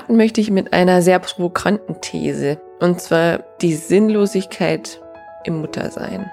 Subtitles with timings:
[0.00, 4.98] Starten möchte ich mit einer sehr provokanten These, und zwar die Sinnlosigkeit
[5.44, 6.24] im Muttersein.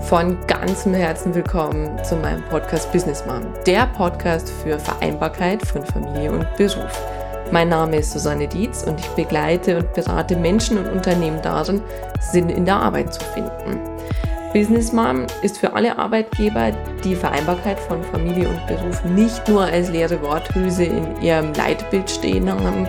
[0.00, 6.32] Von ganzem Herzen willkommen zu meinem Podcast Business Mom, der Podcast für Vereinbarkeit von Familie
[6.32, 7.06] und Beruf.
[7.52, 11.82] Mein Name ist Susanne Dietz und ich begleite und berate Menschen und Unternehmen darin,
[12.20, 13.89] Sinn in der Arbeit zu finden.
[14.52, 16.72] Business Mom ist für alle Arbeitgeber
[17.04, 22.50] die Vereinbarkeit von Familie und Beruf nicht nur als leere Worthülse in ihrem Leitbild stehen
[22.50, 22.88] haben,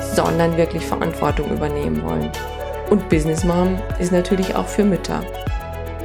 [0.00, 2.30] sondern wirklich Verantwortung übernehmen wollen.
[2.88, 5.22] Und Business Mom ist natürlich auch für Mütter.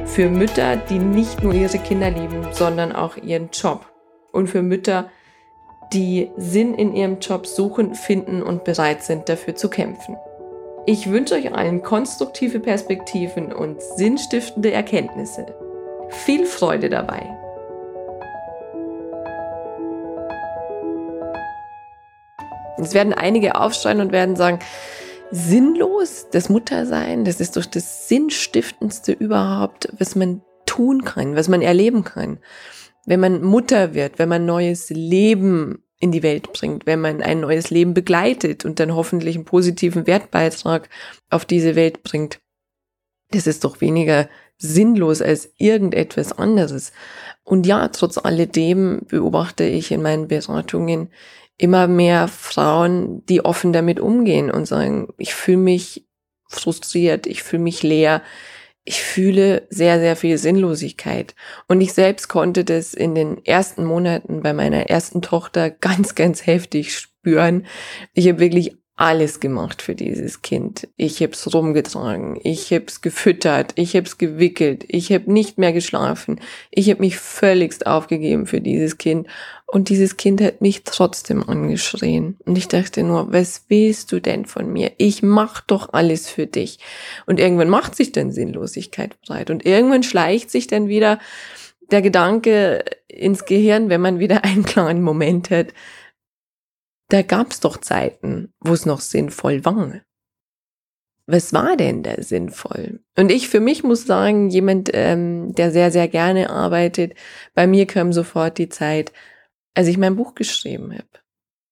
[0.04, 3.90] Für Mütter, die nicht nur ihre Kinder lieben, sondern auch ihren Job.
[4.32, 5.08] Und für Mütter,
[5.94, 10.18] die Sinn in ihrem Job suchen, finden und bereit sind, dafür zu kämpfen.
[10.90, 15.44] Ich wünsche euch allen konstruktive Perspektiven und sinnstiftende Erkenntnisse.
[16.08, 17.28] Viel Freude dabei!
[22.78, 24.60] Es werden einige aufschreien und werden sagen,
[25.30, 31.60] sinnlos, das Muttersein, das ist doch das Sinnstiftendste überhaupt, was man tun kann, was man
[31.60, 32.38] erleben kann.
[33.04, 37.40] Wenn man Mutter wird, wenn man neues Leben in die Welt bringt, wenn man ein
[37.40, 40.88] neues Leben begleitet und dann hoffentlich einen positiven Wertbeitrag
[41.30, 42.38] auf diese Welt bringt.
[43.30, 46.92] Das ist doch weniger sinnlos als irgendetwas anderes.
[47.42, 51.10] Und ja, trotz alledem beobachte ich in meinen Beratungen
[51.56, 56.06] immer mehr Frauen, die offen damit umgehen und sagen, ich fühle mich
[56.48, 58.22] frustriert, ich fühle mich leer,
[58.88, 61.34] ich fühle sehr, sehr viel Sinnlosigkeit.
[61.66, 66.46] Und ich selbst konnte das in den ersten Monaten bei meiner ersten Tochter ganz, ganz
[66.46, 67.66] heftig spüren.
[68.14, 70.88] Ich habe wirklich alles gemacht für dieses Kind.
[70.96, 76.90] Ich hab's rumgetragen, ich hab's gefüttert, ich hab's gewickelt, ich hab nicht mehr geschlafen, ich
[76.90, 79.28] hab mich völligst aufgegeben für dieses Kind
[79.70, 84.46] und dieses Kind hat mich trotzdem angeschrien und ich dachte nur, was willst du denn
[84.46, 84.92] von mir?
[84.96, 86.78] Ich mach doch alles für dich.
[87.26, 91.18] Und irgendwann macht sich dann Sinnlosigkeit breit und irgendwann schleicht sich dann wieder
[91.90, 95.68] der Gedanke ins Gehirn, wenn man wieder einen kleinen Moment hat,
[97.10, 100.00] da gab's doch Zeiten, wo es noch sinnvoll war.
[101.26, 103.00] Was war denn da sinnvoll?
[103.18, 107.12] Und ich für mich muss sagen, jemand, ähm, der sehr, sehr gerne arbeitet,
[107.54, 109.12] bei mir kam sofort die Zeit,
[109.78, 111.06] als ich mein Buch geschrieben habe.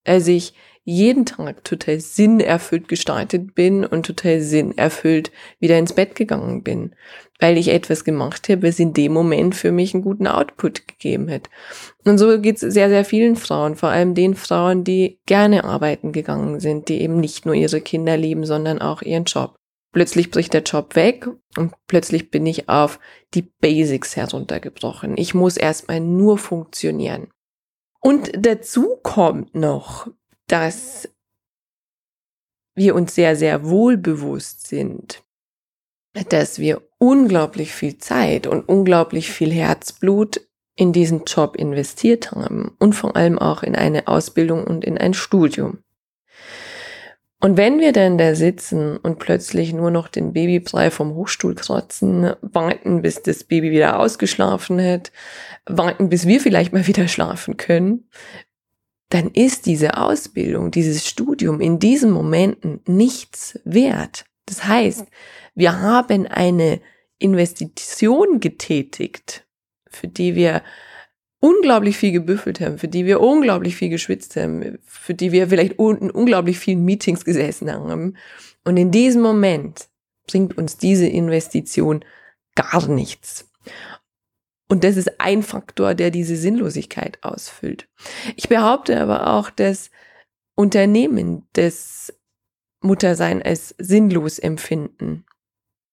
[0.05, 6.62] Als ich jeden Tag total sinnerfüllt gestartet bin und total sinnerfüllt wieder ins Bett gegangen
[6.62, 6.95] bin,
[7.41, 11.28] weil ich etwas gemacht habe, was in dem Moment für mich einen guten Output gegeben
[11.28, 11.50] hat.
[12.05, 16.12] Und so geht es sehr, sehr vielen Frauen, vor allem den Frauen, die gerne arbeiten
[16.12, 19.56] gegangen sind, die eben nicht nur ihre Kinder lieben, sondern auch ihren Job.
[19.91, 23.00] Plötzlich bricht der Job weg und plötzlich bin ich auf
[23.34, 25.16] die Basics heruntergebrochen.
[25.16, 27.33] Ich muss erstmal nur funktionieren.
[28.01, 30.09] Und dazu kommt noch,
[30.47, 31.09] dass
[32.75, 35.25] wir uns sehr, sehr wohl bewusst sind,
[36.29, 40.41] dass wir unglaublich viel Zeit und unglaublich viel Herzblut
[40.77, 45.15] in diesen Job investiert haben und vor allem auch in eine Ausbildung und in ein
[45.15, 45.83] Studium.
[47.47, 52.33] Und wenn wir dann da sitzen und plötzlich nur noch den Babybrei vom Hochstuhl kratzen,
[52.41, 55.12] warten, bis das Baby wieder ausgeschlafen hat,
[55.65, 58.11] warten, bis wir vielleicht mal wieder schlafen können,
[59.11, 64.25] dann ist diese Ausbildung, dieses Studium in diesen Momenten nichts wert.
[64.47, 65.07] Das heißt,
[65.55, 66.81] wir haben eine
[67.21, 69.47] Investition getätigt,
[69.89, 70.65] für die wir
[71.41, 75.78] unglaublich viel gebüffelt haben, für die wir unglaublich viel geschwitzt haben, für die wir vielleicht
[75.78, 78.16] in unglaublich vielen Meetings gesessen haben.
[78.64, 79.88] Und in diesem Moment
[80.26, 82.04] bringt uns diese Investition
[82.54, 83.48] gar nichts.
[84.69, 87.88] Und das ist ein Faktor, der diese Sinnlosigkeit ausfüllt.
[88.34, 89.91] Ich behaupte aber auch, dass
[90.56, 92.12] Unternehmen das
[92.80, 95.25] Muttersein als sinnlos empfinden.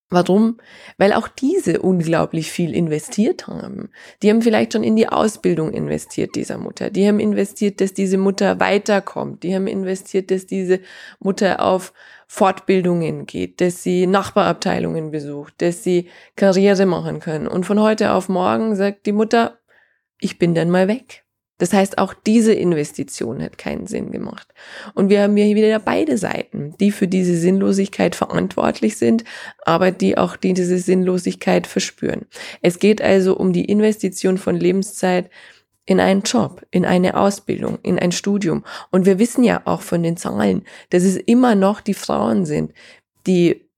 [0.09, 0.57] Warum?
[0.97, 3.89] Weil auch diese unglaublich viel investiert haben.
[4.21, 6.91] Die haben vielleicht schon in die Ausbildung investiert dieser Mutter.
[6.91, 9.41] Die haben investiert, dass diese Mutter weiterkommt.
[9.41, 10.81] Die haben investiert, dass diese
[11.19, 11.93] Mutter auf
[12.27, 17.47] Fortbildungen geht, dass sie Nachbarabteilungen besucht, dass sie Karriere machen können.
[17.47, 19.59] Und von heute auf morgen sagt die Mutter,
[20.19, 21.22] ich bin dann mal weg.
[21.63, 24.49] Das heißt, auch diese Investition hat keinen Sinn gemacht.
[24.95, 29.23] Und wir haben hier wieder beide Seiten, die für diese Sinnlosigkeit verantwortlich sind,
[29.63, 32.25] aber die auch diese Sinnlosigkeit verspüren.
[32.61, 35.29] Es geht also um die Investition von Lebenszeit
[35.85, 38.65] in einen Job, in eine Ausbildung, in ein Studium.
[38.91, 42.73] Und wir wissen ja auch von den Zahlen, dass es immer noch die Frauen sind,
[43.25, 43.69] die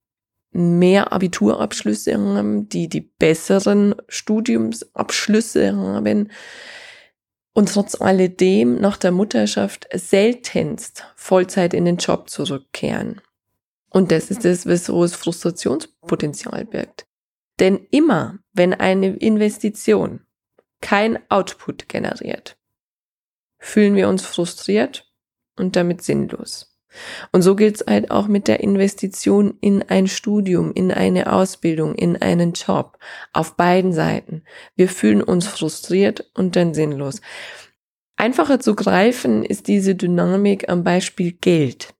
[0.50, 6.32] mehr Abiturabschlüsse haben, die die besseren Studiumsabschlüsse haben.
[7.56, 13.22] Und trotz alledem nach der Mutterschaft seltenst Vollzeit in den Job zurückkehren.
[13.88, 17.06] Und das ist das, was so Frustrationspotenzial birgt.
[17.58, 20.26] Denn immer, wenn eine Investition
[20.82, 22.58] kein Output generiert,
[23.58, 25.10] fühlen wir uns frustriert
[25.56, 26.75] und damit sinnlos.
[27.32, 31.94] Und so gilt es halt auch mit der Investition in ein Studium, in eine Ausbildung,
[31.94, 32.98] in einen Job.
[33.32, 34.42] Auf beiden Seiten.
[34.74, 37.20] Wir fühlen uns frustriert und dann sinnlos.
[38.16, 41.94] Einfacher zu greifen ist diese Dynamik am Beispiel Geld.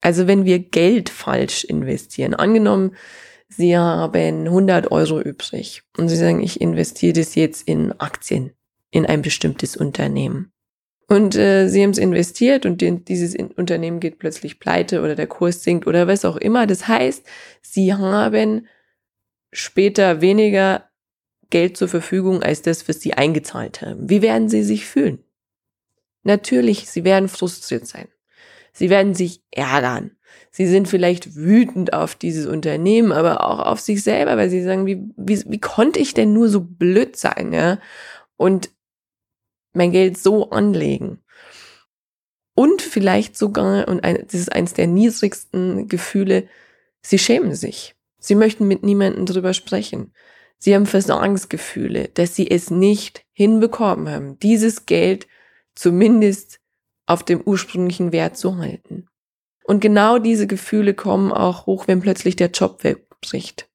[0.00, 2.94] Also wenn wir Geld falsch investieren, angenommen,
[3.48, 8.52] Sie haben 100 Euro übrig und Sie sagen, ich investiere das jetzt in Aktien,
[8.90, 10.52] in ein bestimmtes Unternehmen.
[11.08, 15.28] Und äh, sie haben es investiert und den, dieses Unternehmen geht plötzlich pleite oder der
[15.28, 16.66] Kurs sinkt oder was auch immer.
[16.66, 17.24] Das heißt,
[17.62, 18.66] sie haben
[19.52, 20.90] später weniger
[21.50, 24.10] Geld zur Verfügung als das, was sie eingezahlt haben.
[24.10, 25.22] Wie werden sie sich fühlen?
[26.24, 28.08] Natürlich, sie werden frustriert sein.
[28.72, 30.10] Sie werden sich ärgern.
[30.50, 34.86] Sie sind vielleicht wütend auf dieses Unternehmen, aber auch auf sich selber, weil sie sagen,
[34.86, 37.78] wie, wie, wie konnte ich denn nur so blöd sein, ja?
[38.36, 38.70] Und
[39.76, 41.22] mein Geld so anlegen.
[42.54, 46.48] Und vielleicht sogar, und ein, das ist eines der niedrigsten Gefühle,
[47.02, 47.94] sie schämen sich.
[48.18, 50.12] Sie möchten mit niemandem drüber sprechen.
[50.58, 55.26] Sie haben Versagensgefühle, dass sie es nicht hinbekommen haben, dieses Geld
[55.74, 56.60] zumindest
[57.04, 59.06] auf dem ursprünglichen Wert zu halten.
[59.64, 63.68] Und genau diese Gefühle kommen auch hoch, wenn plötzlich der Job wegbricht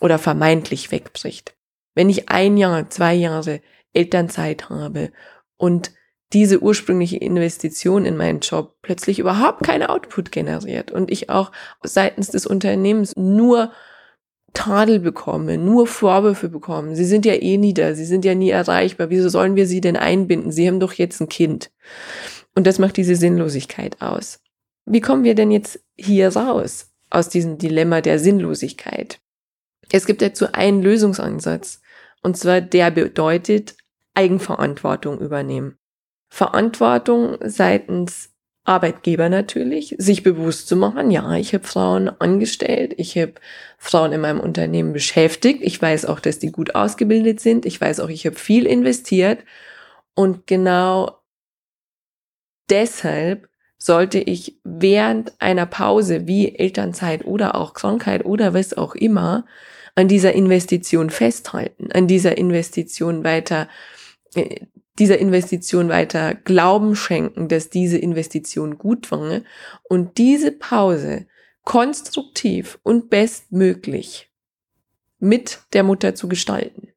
[0.00, 1.56] oder vermeintlich wegbricht.
[1.94, 3.60] Wenn ich ein Jahr, zwei Jahre
[3.94, 5.10] Elternzeit habe
[5.56, 5.92] und
[6.32, 11.52] diese ursprüngliche Investition in meinen Job plötzlich überhaupt keinen Output generiert und ich auch
[11.82, 13.72] seitens des Unternehmens nur
[14.52, 16.94] Tadel bekomme, nur Vorwürfe bekommen.
[16.94, 19.10] Sie sind ja eh nie da, sie sind ja nie erreichbar.
[19.10, 20.52] Wieso sollen wir sie denn einbinden?
[20.52, 21.70] Sie haben doch jetzt ein Kind.
[22.54, 24.40] Und das macht diese Sinnlosigkeit aus.
[24.86, 29.20] Wie kommen wir denn jetzt hier raus aus diesem Dilemma der Sinnlosigkeit?
[29.90, 31.80] Es gibt dazu einen Lösungsansatz.
[32.22, 33.76] Und zwar der bedeutet,
[34.14, 35.76] Eigenverantwortung übernehmen.
[36.28, 38.34] Verantwortung seitens
[38.64, 43.34] Arbeitgeber natürlich, sich bewusst zu machen, ja, ich habe Frauen angestellt, ich habe
[43.76, 48.00] Frauen in meinem Unternehmen beschäftigt, ich weiß auch, dass die gut ausgebildet sind, ich weiß
[48.00, 49.40] auch, ich habe viel investiert
[50.14, 51.18] und genau
[52.70, 59.44] deshalb sollte ich während einer Pause wie Elternzeit oder auch Krankheit oder was auch immer
[59.94, 63.68] an dieser Investition festhalten, an dieser Investition weiter
[64.98, 69.40] dieser Investition weiter Glauben schenken, dass diese Investition gut war
[69.82, 71.26] und diese Pause
[71.64, 74.30] konstruktiv und bestmöglich
[75.18, 76.88] mit der Mutter zu gestalten.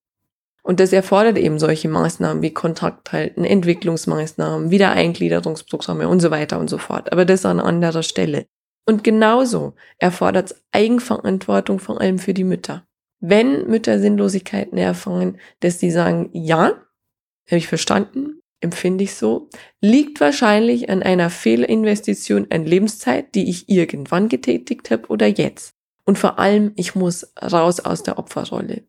[0.61, 6.69] Und das erfordert eben solche Maßnahmen wie Kontakt halten, Entwicklungsmaßnahmen, Wiedereingliederungsprogramme und so weiter und
[6.69, 7.13] so fort.
[7.13, 8.47] Aber das an anderer Stelle.
[8.85, 12.85] Und genauso erfordert es Eigenverantwortung vor allem für die Mütter.
[13.21, 16.73] Wenn Mütter Sinnlosigkeiten erfahren, dass sie sagen, ja,
[17.47, 19.49] habe ich verstanden, empfinde ich so,
[19.81, 25.73] liegt wahrscheinlich an einer Fehlinvestition an Lebenszeit, die ich irgendwann getätigt habe oder jetzt.
[26.05, 28.83] Und vor allem, ich muss raus aus der Opferrolle.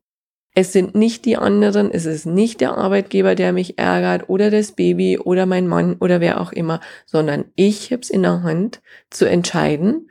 [0.54, 4.72] Es sind nicht die anderen, es ist nicht der Arbeitgeber, der mich ärgert oder das
[4.72, 8.80] Baby oder mein Mann oder wer auch immer, sondern ich habe es in der Hand
[9.10, 10.10] zu entscheiden,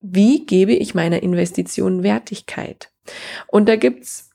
[0.00, 2.92] wie gebe ich meiner Investition Wertigkeit.
[3.46, 4.30] Und da gibt's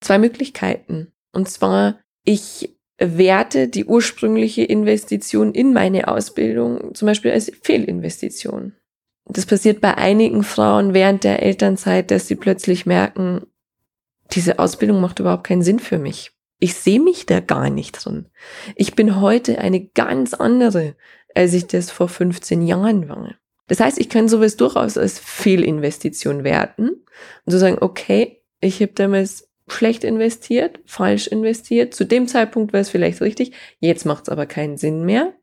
[0.00, 1.12] zwei Möglichkeiten.
[1.32, 8.74] Und zwar ich werte die ursprüngliche Investition in meine Ausbildung zum Beispiel als Fehlinvestition.
[9.24, 13.46] Das passiert bei einigen Frauen während der Elternzeit, dass sie plötzlich merken,
[14.32, 16.32] diese Ausbildung macht überhaupt keinen Sinn für mich.
[16.60, 18.26] Ich sehe mich da gar nicht drin.
[18.76, 20.96] Ich bin heute eine ganz andere,
[21.34, 23.36] als ich das vor 15 Jahren war.
[23.68, 28.92] Das heißt, ich kann sowas durchaus als Fehlinvestition werten und so sagen, okay, ich habe
[28.92, 31.94] damals schlecht investiert, falsch investiert.
[31.94, 35.34] Zu dem Zeitpunkt war es vielleicht richtig, jetzt macht es aber keinen Sinn mehr.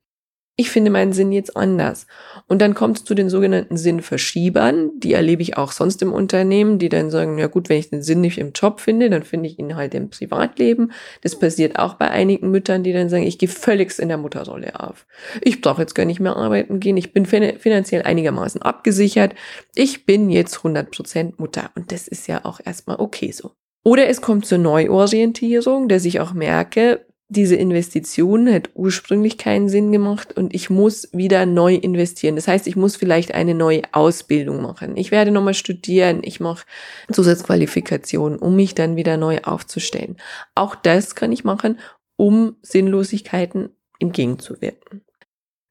[0.58, 2.08] Ich finde meinen Sinn jetzt anders.
[2.48, 4.92] Und dann kommt es zu den sogenannten Sinnverschiebern.
[5.02, 8.02] Die erlebe ich auch sonst im Unternehmen, die dann sagen, ja gut, wenn ich den
[8.02, 10.94] Sinn nicht im Job finde, dann finde ich ihn halt im Privatleben.
[11.20, 14.80] Das passiert auch bei einigen Müttern, die dann sagen, ich gehe völligst in der Mutterrolle
[14.80, 15.06] auf.
[15.42, 16.96] Ich brauche jetzt gar nicht mehr arbeiten gehen.
[16.96, 19.36] Ich bin finanziell einigermaßen abgesichert.
[19.74, 21.72] Ich bin jetzt 100% Mutter.
[21.76, 23.52] Und das ist ja auch erstmal okay so.
[23.86, 29.92] Oder es kommt zur Neuorientierung, dass ich auch merke, diese Investition hat ursprünglich keinen Sinn
[29.92, 32.36] gemacht und ich muss wieder neu investieren.
[32.36, 34.98] Das heißt, ich muss vielleicht eine neue Ausbildung machen.
[34.98, 36.66] Ich werde nochmal studieren, ich mache
[37.12, 40.18] Zusatzqualifikationen, um mich dann wieder neu aufzustellen.
[40.56, 41.80] Auch das kann ich machen,
[42.16, 45.02] um Sinnlosigkeiten entgegenzuwirken.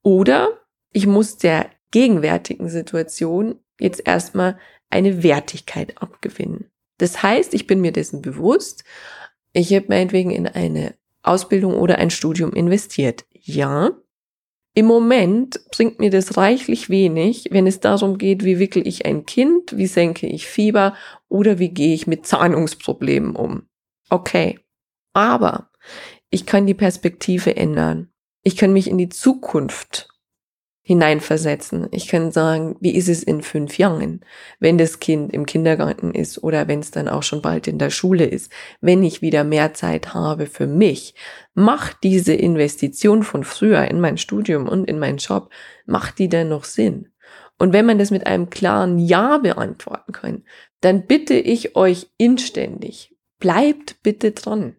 [0.04, 0.60] Oder
[0.92, 4.56] ich muss der gegenwärtigen Situation jetzt erstmal
[4.88, 6.70] eine Wertigkeit abgewinnen.
[6.98, 8.84] Das heißt, ich bin mir dessen bewusst,
[9.52, 13.24] ich habe meinetwegen in eine Ausbildung oder ein Studium investiert.
[13.30, 13.90] Ja,
[14.76, 19.24] im Moment bringt mir das reichlich wenig, wenn es darum geht, wie wickel ich ein
[19.24, 20.94] Kind, wie senke ich Fieber
[21.28, 23.68] oder wie gehe ich mit Zahnungsproblemen um.
[24.10, 24.58] Okay,
[25.12, 25.70] aber
[26.28, 28.10] ich kann die Perspektive ändern.
[28.42, 30.08] Ich kann mich in die Zukunft
[30.86, 31.88] hineinversetzen.
[31.92, 34.20] Ich kann sagen, wie ist es in fünf Jahren,
[34.60, 37.88] wenn das Kind im Kindergarten ist oder wenn es dann auch schon bald in der
[37.88, 41.14] Schule ist, wenn ich wieder mehr Zeit habe für mich.
[41.54, 45.48] Macht diese Investition von früher in mein Studium und in meinen Job,
[45.86, 47.08] macht die denn noch Sinn?
[47.58, 50.44] Und wenn man das mit einem klaren Ja beantworten kann,
[50.82, 54.76] dann bitte ich euch inständig, bleibt bitte dran.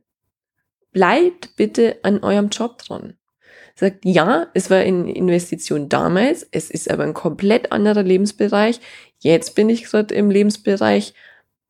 [0.91, 3.17] Bleibt bitte an eurem Job dran
[3.75, 8.79] sagt, ja, es war eine Investition damals, es ist aber ein komplett anderer Lebensbereich.
[9.19, 11.13] Jetzt bin ich gerade im Lebensbereich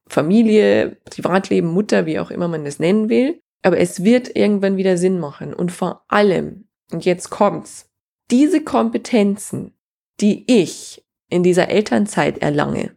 [0.07, 3.41] Familie, Privatleben, Mutter, wie auch immer man das nennen will.
[3.63, 5.53] Aber es wird irgendwann wieder Sinn machen.
[5.53, 7.89] Und vor allem, und jetzt kommt's,
[8.29, 9.73] diese Kompetenzen,
[10.21, 12.95] die ich in dieser Elternzeit erlange,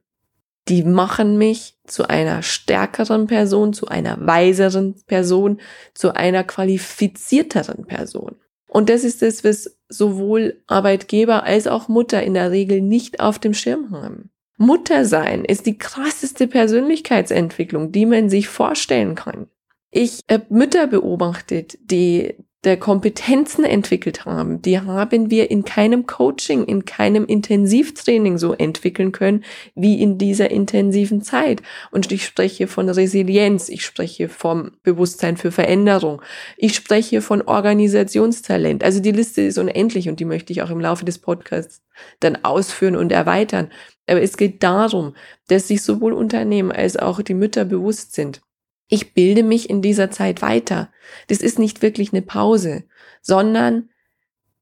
[0.68, 5.60] die machen mich zu einer stärkeren Person, zu einer weiseren Person,
[5.94, 8.36] zu einer qualifizierteren Person.
[8.68, 13.38] Und das ist das, was sowohl Arbeitgeber als auch Mutter in der Regel nicht auf
[13.38, 14.30] dem Schirm haben.
[14.58, 19.46] Mutter sein ist die krasseste Persönlichkeitsentwicklung, die man sich vorstellen kann.
[19.90, 22.34] Ich habe Mütter beobachtet, die
[22.64, 29.12] der Kompetenzen entwickelt haben, die haben wir in keinem Coaching, in keinem Intensivtraining so entwickeln
[29.12, 29.44] können
[29.76, 31.62] wie in dieser intensiven Zeit.
[31.92, 36.20] Und ich spreche von Resilienz, ich spreche vom Bewusstsein für Veränderung,
[36.56, 38.82] ich spreche von Organisationstalent.
[38.82, 41.82] Also die Liste ist unendlich und die möchte ich auch im Laufe des Podcasts
[42.18, 43.70] dann ausführen und erweitern.
[44.08, 45.14] Aber es geht darum,
[45.46, 48.40] dass sich sowohl Unternehmen als auch die Mütter bewusst sind,
[48.88, 50.90] ich bilde mich in dieser Zeit weiter.
[51.28, 52.84] Das ist nicht wirklich eine Pause,
[53.20, 53.90] sondern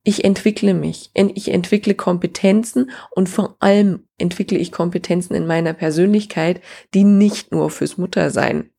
[0.03, 1.11] ich entwickle mich.
[1.15, 6.61] Ich entwickle Kompetenzen und vor allem entwickle ich Kompetenzen in meiner Persönlichkeit,
[6.95, 8.71] die nicht nur fürs Muttersein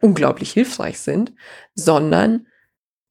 [0.00, 1.32] unglaublich hilfreich sind,
[1.74, 2.46] sondern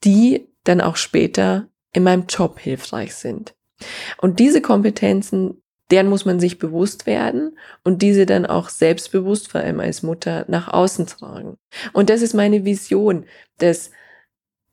[0.04, 3.56] die dann auch später in meinem Job hilfreich sind.
[4.18, 9.62] Und diese Kompetenzen deren muss man sich bewusst werden und diese dann auch selbstbewusst, vor
[9.62, 11.58] allem als Mutter, nach außen tragen.
[11.94, 13.26] Und das ist meine Vision,
[13.58, 13.92] dass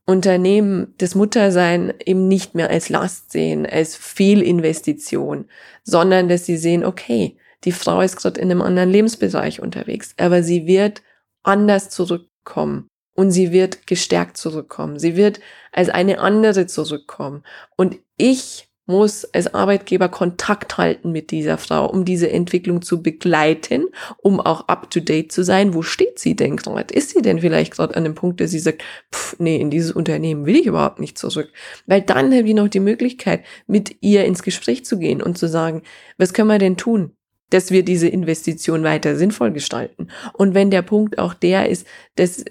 [0.05, 5.47] Unternehmen das Muttersein eben nicht mehr als Last sehen, als Fehlinvestition,
[5.83, 10.43] sondern dass sie sehen, okay, die Frau ist gerade in einem anderen Lebensbereich unterwegs, aber
[10.43, 11.03] sie wird
[11.43, 14.99] anders zurückkommen und sie wird gestärkt zurückkommen.
[14.99, 15.41] Sie wird
[15.73, 17.43] als eine andere zurückkommen.
[17.77, 23.87] Und ich muss als Arbeitgeber Kontakt halten mit dieser Frau, um diese Entwicklung zu begleiten,
[24.19, 25.75] um auch up-to-date zu sein.
[25.75, 26.95] Wo steht sie denn gerade?
[26.95, 29.91] Ist sie denn vielleicht gerade an dem Punkt, dass sie sagt, pff, nee, in dieses
[29.91, 31.53] Unternehmen will ich überhaupt nicht zurück?
[31.87, 35.49] Weil dann habe ich noch die Möglichkeit, mit ihr ins Gespräch zu gehen und zu
[35.49, 35.83] sagen,
[36.17, 37.13] was können wir denn tun?
[37.51, 40.09] dass wir diese Investition weiter sinnvoll gestalten.
[40.33, 42.45] Und wenn der Punkt auch der ist, dass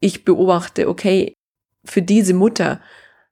[0.00, 1.34] ich beobachte, okay,
[1.84, 2.80] für diese Mutter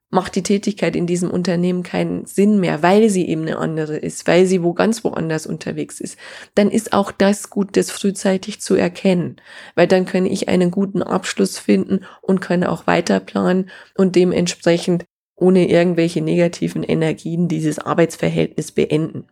[0.09, 4.25] macht die Tätigkeit in diesem Unternehmen keinen Sinn mehr, weil sie eben eine andere ist,
[4.25, 6.17] weil sie wo ganz woanders unterwegs ist,
[6.55, 9.35] dann ist auch das gut, das frühzeitig zu erkennen,
[9.75, 15.05] weil dann kann ich einen guten Abschluss finden und kann auch weiter planen und dementsprechend
[15.35, 19.27] ohne irgendwelche negativen Energien dieses Arbeitsverhältnis beenden.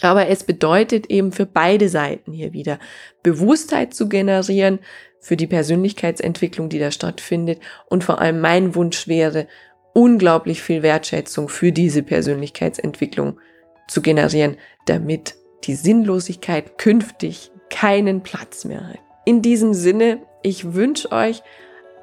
[0.00, 2.78] Aber es bedeutet eben für beide Seiten hier wieder
[3.22, 4.78] Bewusstheit zu generieren
[5.20, 7.60] für die Persönlichkeitsentwicklung, die da stattfindet.
[7.86, 9.46] Und vor allem mein Wunsch wäre,
[9.92, 13.38] unglaublich viel Wertschätzung für diese Persönlichkeitsentwicklung
[13.88, 14.56] zu generieren,
[14.86, 18.98] damit die Sinnlosigkeit künftig keinen Platz mehr hat.
[19.24, 21.42] In diesem Sinne, ich wünsche euch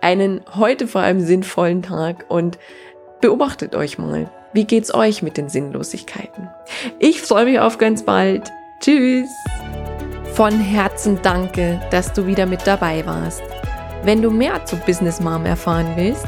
[0.02, 2.60] einen heute vor allem sinnvollen Tag und
[3.22, 4.32] beobachtet euch mal.
[4.54, 6.50] Wie geht's euch mit den Sinnlosigkeiten?
[7.00, 8.52] Ich freue mich auf ganz bald.
[8.80, 9.30] Tschüss!
[10.34, 13.42] Von Herzen danke, dass du wieder mit dabei warst.
[14.04, 16.28] Wenn du mehr zu Business Mom erfahren willst,